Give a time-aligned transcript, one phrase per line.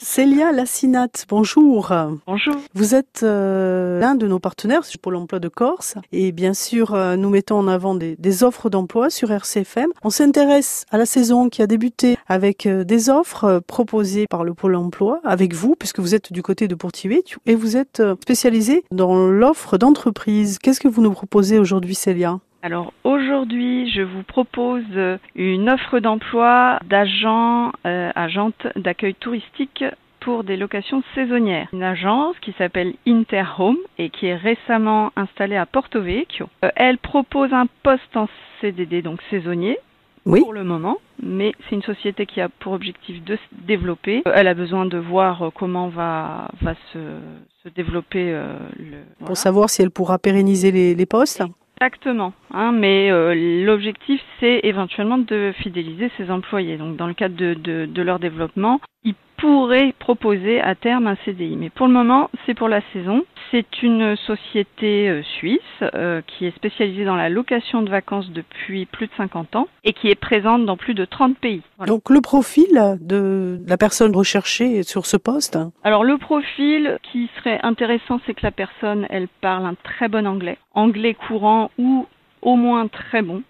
[0.00, 1.92] Célia Lassinat, bonjour.
[2.26, 2.56] Bonjour.
[2.74, 6.94] Vous êtes euh, l'un de nos partenaires sur Pôle emploi de Corse et bien sûr
[6.94, 9.90] euh, nous mettons en avant des, des offres d'emploi sur RCFM.
[10.02, 14.54] On s'intéresse à la saison qui a débuté avec euh, des offres proposées par le
[14.54, 18.84] Pôle emploi avec vous puisque vous êtes du côté de Portivet et vous êtes spécialisé
[18.90, 20.58] dans l'offre d'entreprise.
[20.58, 22.38] Qu'est-ce que vous nous proposez aujourd'hui Célia?
[22.64, 29.84] Alors aujourd'hui, je vous propose euh, une offre d'emploi d'agent, euh, agente d'accueil touristique
[30.20, 31.68] pour des locations saisonnières.
[31.72, 36.48] Une agence qui s'appelle Interhome et qui est récemment installée à Porto Vecchio.
[36.64, 38.28] Euh, elle propose un poste en
[38.60, 39.78] CDD, donc saisonnier,
[40.24, 40.38] Oui.
[40.42, 44.22] pour le moment, mais c'est une société qui a pour objectif de se développer.
[44.28, 47.00] Euh, Elle a besoin de voir euh, comment va, va se,
[47.64, 48.98] se développer euh, le...
[49.18, 49.34] Pour voilà.
[49.34, 51.42] savoir si elle pourra pérenniser les, les postes
[51.82, 56.76] Exactement, hein, mais euh, l'objectif c'est éventuellement de fidéliser ses employés.
[56.76, 61.56] Donc dans le cadre de, leur développement, ils pourraient proposer à terme un CDI.
[61.56, 63.24] Mais pour le moment, c'est pour la saison.
[63.50, 68.86] C'est une société euh, suisse euh, qui est spécialisée dans la location de vacances depuis
[68.86, 71.62] plus de 50 ans et qui est présente dans plus de 30 pays.
[71.76, 71.92] Voilà.
[71.92, 77.58] Donc le profil de la personne recherchée sur ce poste Alors le profil qui serait
[77.64, 82.06] intéressant, c'est que la personne, elle parle un très bon anglais, anglais courant ou
[82.42, 83.42] au moins très bon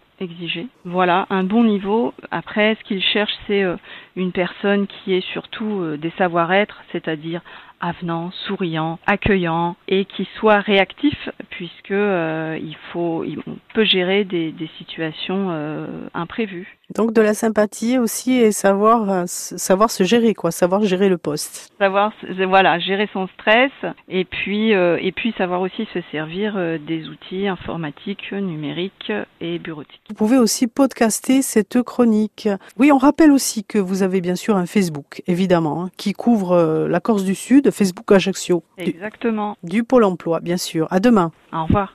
[0.84, 2.14] Voilà, un bon niveau.
[2.30, 3.76] Après, ce qu'il cherche, c'est euh,
[4.16, 7.40] une personne qui est surtout euh, des savoir-être, c'est-à-dire
[7.80, 11.28] avenant, souriant, accueillant et qui soit réactif
[11.62, 16.76] puisque euh, il faut, on peut gérer des, des situations euh, imprévues.
[16.92, 21.18] Donc de la sympathie aussi et savoir euh, savoir se gérer quoi, savoir gérer le
[21.18, 21.72] poste.
[21.78, 22.12] savoir
[22.48, 23.70] voilà gérer son stress
[24.08, 26.54] et puis et puis savoir aussi se servir
[26.86, 30.02] des outils informatiques, numériques et bureautiques.
[30.10, 32.48] Vous pouvez aussi podcaster cette chronique.
[32.78, 36.86] Oui, on rappelle aussi que vous avez bien sûr un Facebook, évidemment, hein, qui couvre
[36.88, 39.56] la Corse du Sud, Facebook Ajaccio, du, Exactement.
[39.62, 40.88] du Pôle emploi, bien sûr.
[40.90, 41.32] À demain.
[41.52, 41.90] Au revoir.